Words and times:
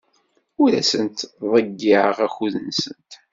Ur 0.63 0.71
asent-ttḍeyyiɛeɣ 0.81 2.17
akud-nsent. 2.25 3.11